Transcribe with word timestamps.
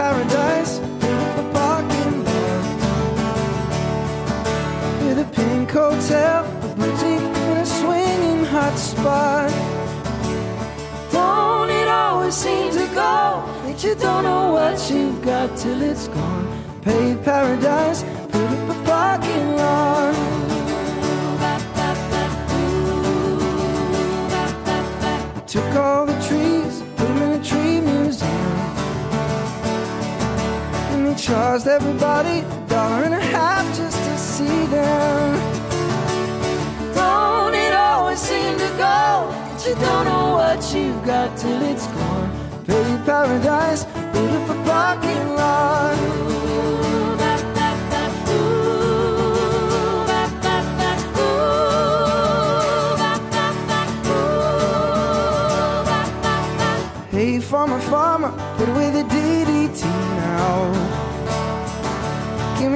paradise 0.00 0.78
in 0.78 1.18
a 1.44 1.46
parking 1.52 2.24
lot 2.24 2.64
with 5.04 5.18
a 5.26 5.28
pink 5.36 5.70
hotel, 5.70 6.38
a 6.64 6.74
boutique, 6.78 7.36
and 7.48 7.58
a 7.58 7.66
swinging 7.66 8.42
hot 8.52 8.76
spot. 8.78 9.50
Don't 11.12 11.70
it 11.80 11.88
always 11.88 12.34
seem 12.34 12.70
to 12.80 12.86
go 13.04 13.44
that 13.64 13.78
you 13.84 13.94
don't 13.94 14.24
know 14.24 14.52
what 14.56 14.78
you've 14.90 15.20
got 15.22 15.48
till 15.58 15.82
it's 15.82 16.08
gone? 16.08 16.46
Pay 16.80 17.06
paradise, 17.22 18.02
put 18.32 18.48
up 18.56 18.70
a 18.76 18.78
parking 18.90 19.48
lot. 19.60 20.30
took 25.46 25.74
all 25.74 26.06
the 26.06 26.19
charged 31.20 31.66
everybody 31.66 32.38
a 32.38 32.66
dollar 32.66 33.04
and 33.04 33.12
a 33.12 33.20
half 33.20 33.66
just 33.76 33.98
to 34.04 34.16
see 34.16 34.66
them. 34.66 35.34
Don't 36.94 37.54
it 37.54 37.74
always 37.74 38.18
seem 38.18 38.56
to 38.56 38.68
go 38.78 39.28
that 39.28 39.62
you 39.66 39.74
don't 39.74 40.06
know 40.06 40.36
what 40.40 40.74
you've 40.74 41.04
got 41.04 41.36
till 41.36 41.62
it's 41.62 41.86
gone? 41.88 42.30
Paved 42.64 43.04
paradise, 43.04 43.84
put 43.84 44.30
up 44.30 44.48
a 44.48 44.64
parking 44.64 45.34
lot. 45.34 45.96
Hey, 57.10 57.38
farmer, 57.40 57.78
farmer, 57.80 58.30
put 58.56 58.70
away 58.70 58.90
the 58.90 59.04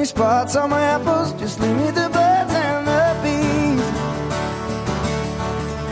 me 0.05 0.09
spots 0.09 0.55
on 0.55 0.69
my 0.69 0.83
apples, 0.83 1.33
just 1.41 1.59
leave 1.61 1.77
me 1.77 1.91
the 2.01 2.09
birds 2.17 2.53
and 2.67 2.87
the 2.91 3.05
bees. 3.23 3.87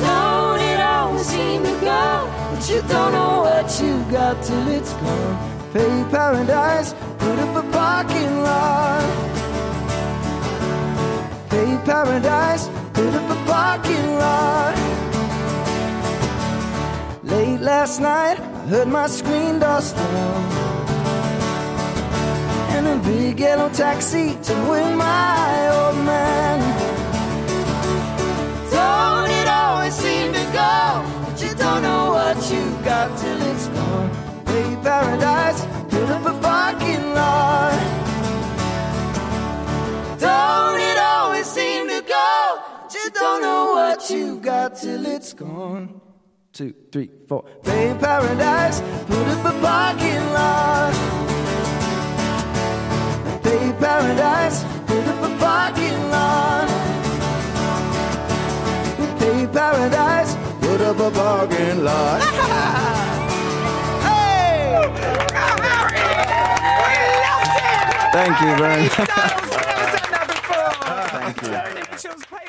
Don't 0.05 0.61
it 0.71 0.81
always 0.81 1.27
seem 1.27 1.63
to 1.63 1.75
go 1.91 2.05
that 2.51 2.63
you 2.71 2.81
don't 2.93 3.13
know 3.17 3.35
what 3.47 3.69
you 3.81 3.95
got 4.17 4.35
till 4.45 4.69
it's 4.69 4.93
gone? 5.01 5.37
Pay 5.73 5.95
paradise, 6.11 6.93
put 7.23 7.39
up 7.45 7.57
a 7.63 7.65
parking 7.79 8.35
lot. 8.49 9.05
Pay 11.49 11.71
paradise, 11.91 12.69
put 12.93 13.13
up 13.19 13.29
a 13.37 13.39
parking 13.51 14.09
lot. 14.25 14.75
Late 17.23 17.61
last 17.61 18.01
night, 18.01 18.39
I 18.39 18.67
heard 18.73 18.89
my 18.89 19.07
screen 19.07 19.59
door 19.59 19.81
slam. 19.81 20.62
Big 23.05 23.41
yellow 23.41 23.69
taxi 23.71 24.37
to 24.43 24.55
away 24.67 24.95
my 24.95 25.69
old 25.77 25.97
man. 26.05 26.59
Don't 28.71 29.31
it 29.31 29.49
always 29.49 29.95
seem 29.95 30.33
to 30.33 30.45
go 30.53 30.75
But 31.25 31.43
you 31.43 31.55
don't 31.55 31.83
know 31.83 32.13
what 32.13 32.39
you 32.51 32.65
got 32.85 33.19
till 33.19 33.43
it's 33.51 33.67
gone? 33.69 34.11
Pay 34.47 34.77
paradise, 34.83 35.61
put 35.91 36.09
up 36.17 36.27
a 36.27 36.41
parking 36.41 37.05
lot. 37.15 37.79
Don't 40.19 40.81
it 40.81 40.99
always 40.99 41.47
seem 41.47 41.89
to 41.89 42.01
go 42.03 42.33
that 42.83 42.95
you 42.95 43.11
don't 43.11 43.43
know 43.43 43.65
what 43.75 44.11
you 44.11 44.39
got 44.39 44.77
till 44.77 45.07
it's 45.07 45.33
gone? 45.33 46.01
two, 46.53 46.75
three, 46.91 47.11
four. 47.29 47.45
Bay 47.65 47.97
Paradise, 47.99 48.81
put 49.07 49.27
up 49.29 49.55
a 49.55 49.62
up 60.93 61.01
a 61.01 61.11
parking 61.17 61.85
lot. 61.85 62.21
hey! 64.03 64.93
Thank 68.13 68.41
you 68.43 68.57
very. 68.57 68.89
Thank 71.09 71.43
you. 71.43 72.42